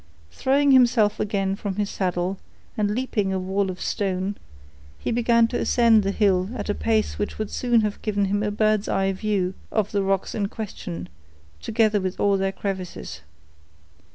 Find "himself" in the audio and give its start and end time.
0.71-1.19